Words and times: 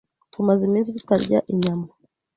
Tumaze 0.33 0.61
iminsi 0.69 0.95
tutarya 0.97 1.39
inyama. 1.53 1.87